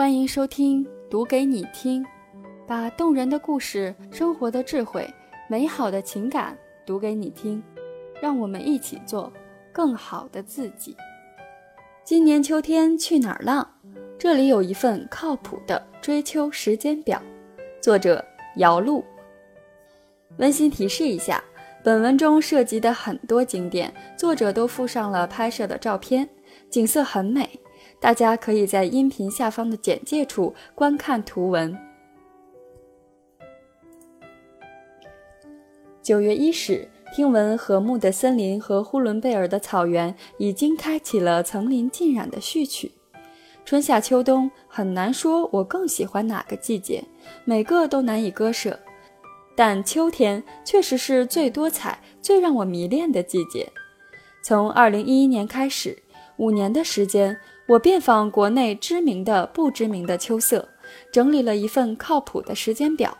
[0.00, 2.02] 欢迎收听《读给你听》，
[2.66, 5.06] 把动人的故事、生活的智慧、
[5.46, 7.62] 美好的情感读给你听，
[8.18, 9.30] 让我们一起做
[9.70, 10.96] 更好的自己。
[12.02, 13.74] 今年秋天去哪儿浪？
[14.18, 17.20] 这里有一份靠谱的追秋时间表。
[17.82, 18.24] 作者：
[18.56, 19.04] 姚璐。
[20.38, 21.44] 温馨提示一下，
[21.84, 26.26] 本文中涉及的很多景点，作者都附上了拍摄的照片，
[26.70, 27.46] 景色很美。
[28.00, 31.78] 大家可以在音频下方的简介处观看图文。
[36.02, 42.90] 九月伊始，听闻和睦的森林和呼伦贝尔的草原已经开启了层林尽染的序曲。
[43.66, 47.04] 春夏秋冬很难说，我更喜欢哪个季节，
[47.44, 48.80] 每个都难以割舍。
[49.54, 53.70] 但秋天确实是最多彩、最让我迷恋的季节。
[54.42, 56.02] 从二零一一年开始，
[56.38, 57.36] 五年的时间。
[57.70, 60.68] 我遍访国内知名的、不知名的秋色，
[61.12, 63.16] 整理了一份靠谱的时间表。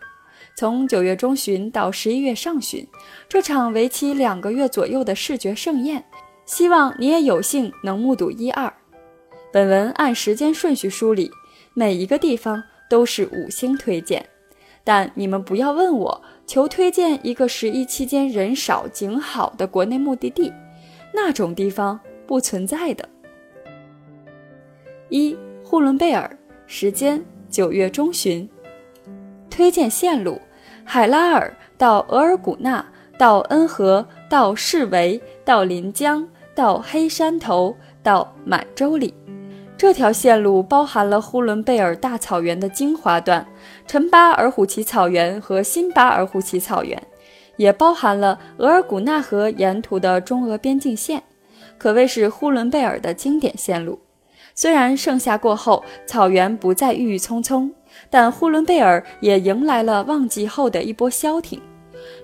[0.57, 2.85] 从九月中旬到十一月上旬，
[3.29, 6.05] 这场为期两个月左右的视觉盛宴，
[6.47, 8.73] 希望你也有幸能目睹一二。
[9.53, 11.31] 本文按时间顺序梳理，
[11.73, 14.29] 每一个地方都是五星推荐。
[14.83, 20.53] 但你们不要问我求推荐一个十一期间人少景好的国内目的地，
[21.15, 23.09] 那种地方不存在的。
[25.11, 26.31] 一呼伦贝尔，
[26.69, 28.49] 时间九月中旬。
[29.51, 30.41] 推荐线路：
[30.85, 32.87] 海拉尔到额尔古纳，
[33.19, 39.13] 到恩和，到士维，到临江，到黑山头，到满洲里。
[39.77, 43.45] 这条线路包含了呼伦贝尔大草原的精华段——
[43.89, 47.03] 陈巴尔虎旗草原和新巴尔虎旗草原，
[47.57, 51.25] 也包含了额尔古纳河沿途的中俄边境线，
[51.79, 53.99] 可谓是呼伦贝尔的经典线路。
[54.55, 57.73] 虽然盛夏过后，草原不再郁郁葱葱，
[58.11, 61.61] 但呼伦贝尔也迎来了旺季后的一波消停，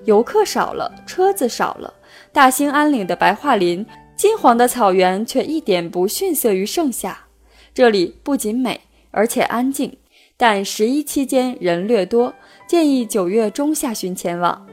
[0.05, 1.95] 游客少了，车子少了，
[2.33, 3.87] 大兴安岭的白桦林、
[4.17, 7.27] 金黄的草原却一点不逊色于盛夏。
[7.73, 9.97] 这里不仅美，而且安静，
[10.37, 12.35] 但十一期间人略多，
[12.67, 14.67] 建议九月中下旬前往。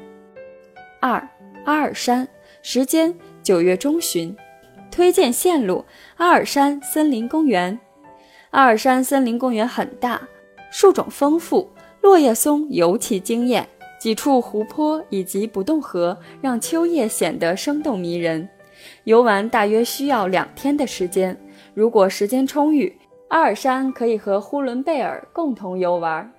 [1.00, 1.30] 二
[1.66, 2.28] 阿尔山，
[2.62, 4.36] 时间九月中旬。
[4.94, 5.84] 推荐线路：
[6.18, 7.80] 阿尔山森林公园。
[8.52, 10.22] 阿尔山森林公园很大，
[10.70, 11.68] 树种丰富，
[12.02, 13.68] 落叶松尤其惊艳。
[14.00, 18.48] 几处湖泊以及不动河让秋叶显得生动迷人。
[19.06, 21.36] 游玩大约需要两天的时间。
[21.74, 22.96] 如果时间充裕，
[23.30, 26.32] 阿尔山可以和呼伦贝尔共同游玩。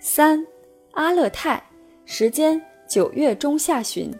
[0.00, 0.44] 三
[0.94, 1.62] 阿勒泰，
[2.04, 4.12] 时间九月中下旬。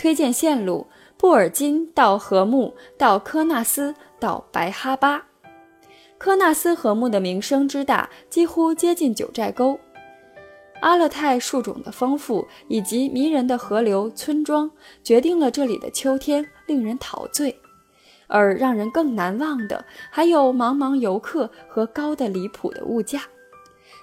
[0.00, 0.86] 推荐线路。
[1.18, 5.26] 布尔津到禾木，到科纳斯，到白哈巴。
[6.16, 9.78] 科纳斯禾木的名声之大，几乎接近九寨沟。
[10.80, 14.70] 阿勒泰树种的丰富以及迷人的河流、村庄，
[15.04, 17.54] 决定了这里的秋天令人陶醉。
[18.26, 23.24] 而让人更难忘的，还有茫茫游客和高的离谱的物价。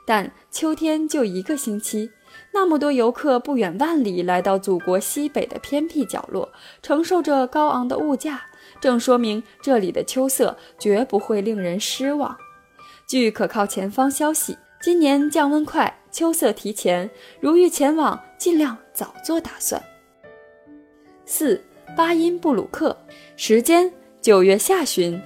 [0.06, 2.12] 但秋天就一个星期。
[2.52, 8.42] 那么多游客不远万里来到祖国西北的偏僻角落，承受着高昂的物价，
[8.81, 12.36] 正说明这里的秋色绝不会令人失望。
[13.08, 17.09] 据可靠前方消息，今年降温快，秋色提前，
[17.40, 19.81] 如欲前往，尽量早做打算。
[21.25, 21.62] 四
[21.96, 22.98] 巴音布鲁克，
[23.36, 25.22] 时间九月下旬，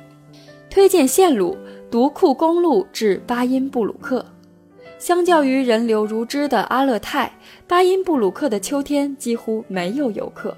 [0.70, 1.58] 推荐线路：
[1.90, 4.26] 独库公路至巴音布鲁克。
[5.02, 7.32] 相较于人流如织的阿勒泰，
[7.68, 10.56] 巴音布鲁克的秋天几乎没有游客。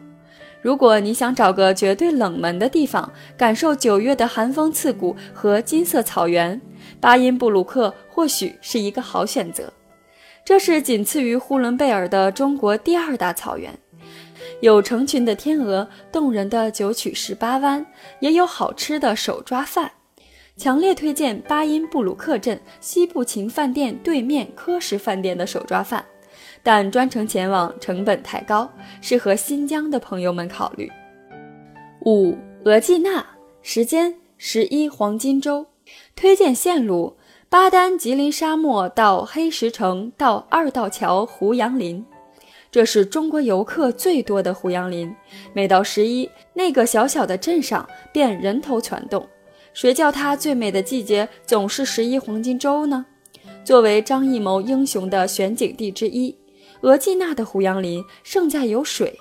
[0.62, 6.60] 如果你想找个绝对冷门的地方，感受九月的寒风刺骨和金色草原，
[7.00, 9.72] 巴音布鲁克或许是一个好选择。
[10.44, 13.74] 这是仅次于呼伦贝尔的中国第二大草原，
[14.60, 17.86] 有成群的天鹅、动人的九曲十八弯，
[18.20, 19.90] 也有好吃的手抓饭。
[20.56, 26.06] 强烈推荐巴音布鲁克镇西部情饭店对面科什饭店的手抓饭，
[26.62, 28.72] 但专程前往成本太高，
[29.02, 30.92] 适合新疆的朋友们考虑。
[32.06, 33.26] 五额济纳，
[33.64, 35.66] 时间十一黄金周，
[36.16, 37.18] 推荐线路：
[37.50, 42.06] 巴丹吉林沙漠到黑石城到二道桥胡杨林，
[42.70, 45.14] 这是中国游客最多的胡杨林。
[45.52, 49.28] 每到十一，那个小小的镇上便人头攒动。
[49.74, 53.06] 谁叫它最美的季节总是十一黄金周呢？
[53.66, 56.38] 作为张艺谋英雄的选景地之一，
[56.82, 59.20] 额济纳的胡杨林胜在有水。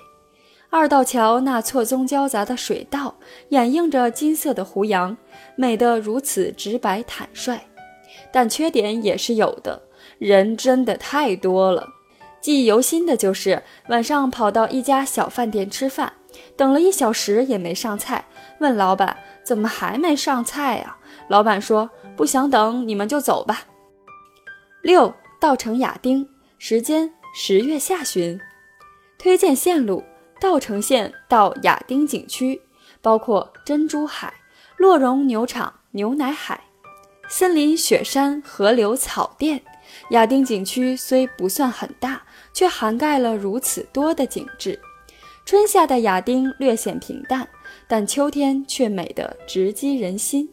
[0.69, 3.15] 二道桥那错综交杂的水道，
[3.49, 5.15] 掩映着金色的胡杨，
[5.55, 7.59] 美得如此直白坦率。
[8.31, 9.83] 但缺点也是有的，
[10.17, 11.87] 人真的太多了。
[12.41, 16.13] 记忆犹新的就是晚上跑到一家小饭店吃饭，
[16.57, 18.25] 等了一小时也没上菜，
[18.59, 20.97] 问老板怎么还没上菜呀？
[21.27, 23.65] 老板说不想等，你们就走吧。
[24.81, 28.39] 六稻城亚丁，时间十月下旬，
[29.17, 30.03] 推荐线路。
[30.39, 32.61] 稻城县到亚丁景区，
[33.01, 34.33] 包括珍珠海、
[34.75, 36.65] 洛绒牛场、牛奶海、
[37.29, 39.61] 森林、雪山、河流、草甸。
[40.09, 44.77] 亚丁景区虽不算很大，却涵盖了如此多的景致。
[45.45, 47.47] 春夏的亚丁略显平淡，
[47.87, 50.49] 但秋天却美得直击人心。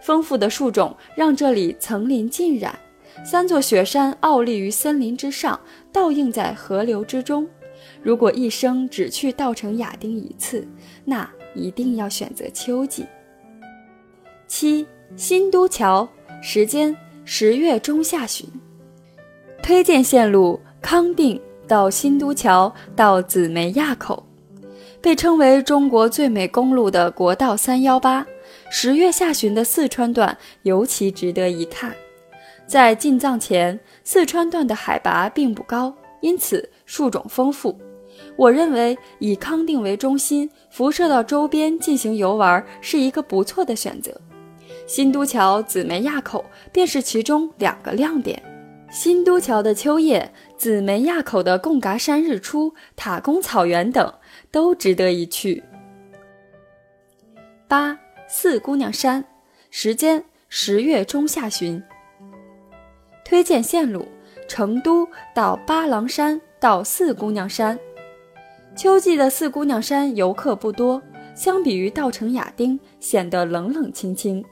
[0.00, 2.78] 丰富的树种让这里层林尽染，
[3.24, 5.58] 三座雪山傲立于森林之上，
[5.92, 7.48] 倒映在河流之中。
[8.02, 10.66] 如果一生只去稻城亚丁一次，
[11.04, 13.06] 那一定要选择秋季。
[14.46, 14.86] 七
[15.16, 16.08] 新都桥，
[16.42, 16.94] 时间
[17.24, 18.46] 十月中下旬。
[19.62, 24.26] 推荐线路：康定到新都桥到紫梅垭口，
[25.00, 28.26] 被称为中国最美公路的国道三幺八。
[28.70, 31.94] 十月下旬的四川段尤其值得一看。
[32.66, 37.78] 在进藏前，四川段的海拔并不高，因此树种丰富。
[38.36, 44.12] 我认为以康定为中心，辐射到周边进行游玩是一个不错的选择。
[44.86, 48.42] 新都桥、紫梅垭口便是其中两个亮点。
[48.90, 54.12] 新都桥的秋叶、紫梅垭口的贡嘎山日出、塔公草原等
[54.50, 55.62] 都值得一去。
[57.68, 57.96] 八
[58.28, 59.24] 四姑娘山，
[59.70, 61.80] 时间十月中下旬。
[63.24, 64.08] 推荐线路：
[64.48, 67.78] 成都到巴郎山到四姑娘山。
[68.74, 71.00] 秋季的四姑娘山游客不多，
[71.34, 74.44] 相比于稻城亚丁显得冷冷清清，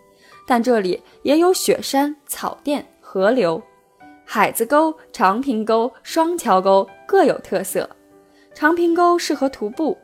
[0.46, 3.60] 但这里也有雪山、草甸、河流，
[4.28, 7.88] 海子沟、长坪沟、双桥沟各有特色。
[8.52, 9.96] 长坪沟适合徒步，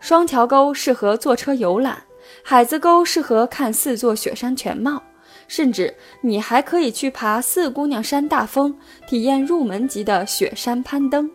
[0.00, 2.02] 双桥沟适合坐车游览，
[2.42, 5.02] 海子沟适合看四座雪山全貌，
[5.46, 8.74] 甚至你还可以去爬四姑娘山大峰，
[9.06, 11.30] 体验入门级的雪山攀登。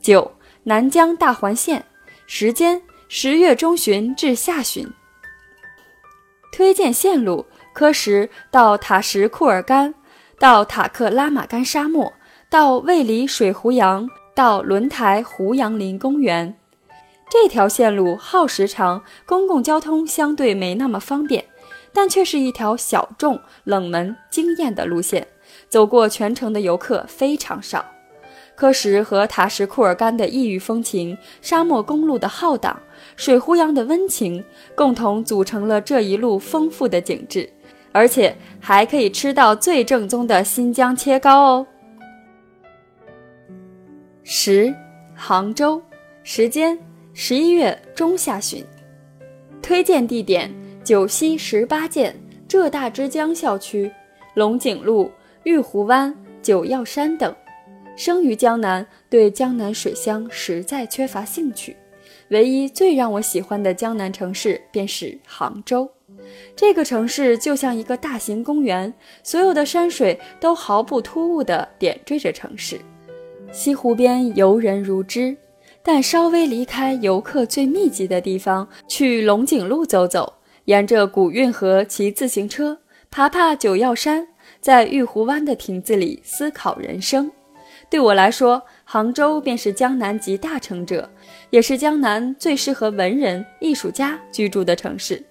[0.00, 0.30] 九
[0.64, 1.84] 南疆大环线，
[2.26, 4.86] 时间十月中旬至下旬。
[6.50, 9.94] 推荐线路：科什到塔什库尔干，
[10.38, 12.12] 到塔克拉玛干沙漠，
[12.48, 16.56] 到卫里水湖洋，到轮台胡杨林公园。
[17.28, 21.44] 这条线路耗时长，公共交通相对没那么方便，
[21.92, 25.26] 但却是一条小众、冷门、惊艳的路线。
[25.68, 27.84] 走过全程的游客非常少。
[28.54, 32.78] 科什和塔什库尔干的异域风情，沙漠公路的浩荡，
[33.16, 34.44] 水湖洋的温情，
[34.76, 37.52] 共同组成了这一路丰富的景致，
[37.94, 41.66] 而且还可以吃到最正宗的新疆切糕哦。
[44.24, 44.74] 十，
[45.14, 45.80] 杭州，
[46.24, 46.76] 时间
[47.12, 48.64] 十一月中下旬。
[49.62, 50.52] 推荐地点：
[50.82, 52.12] 九溪十八涧、
[52.48, 53.88] 浙大之江校区、
[54.34, 55.08] 龙井路、
[55.44, 56.12] 玉湖湾、
[56.42, 57.32] 九曜山等。
[57.96, 61.76] 生于江南，对江南水乡实在缺乏兴趣。
[62.30, 65.88] 唯一最让我喜欢的江南城市便是杭州。
[66.56, 72.80] 这个城市就像一个大型公园，所有的山水都毫不突兀地点缀着城市。
[73.52, 75.36] 西湖边游人如织，
[75.82, 82.78] 但稍微离开游客最密集的地方，去龙井路走走，沿着古运河骑自行车，
[83.10, 84.26] 爬爬九曜山，
[84.60, 87.30] 在玉湖湾的亭子里思考人生。
[87.90, 91.08] 对我来说，杭州便是江南集大成者，
[91.50, 95.22] 也是江南最适合文人艺术家居住的城市。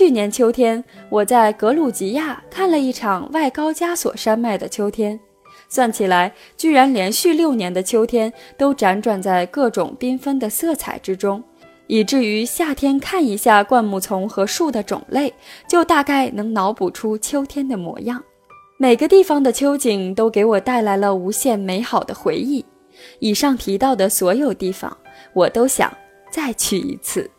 [0.00, 5.20] 去年秋天，我在格鲁吉亚看了一场外高加索山脉的秋天，
[5.68, 11.44] 算起来，居然连续六年的秋天都辗转在各种缤纷的色彩之中，
[11.86, 15.34] 以至于夏天看一下灌木丛和树的种类，
[15.68, 18.24] 就大概能脑补出秋天的模样。
[18.78, 22.64] 每个地方的秋景都给我带来了无限美好的回忆。
[23.18, 24.96] 以上提到的所有地方，
[25.34, 25.94] 我都想
[26.32, 27.30] 再去一次。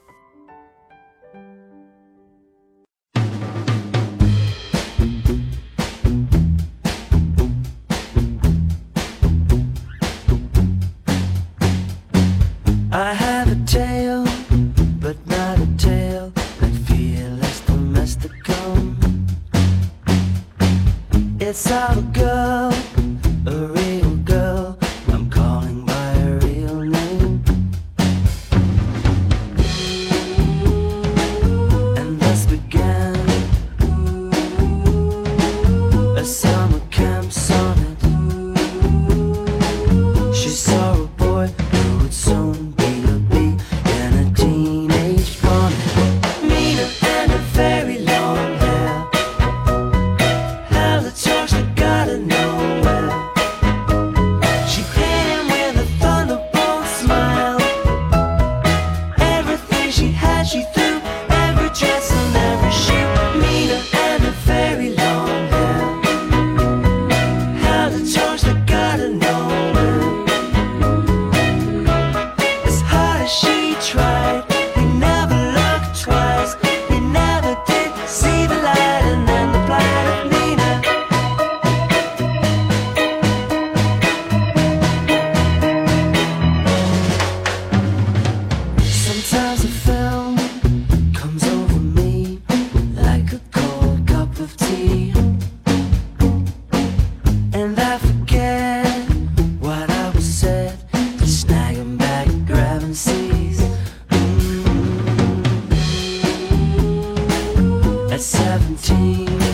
[108.22, 109.51] 17.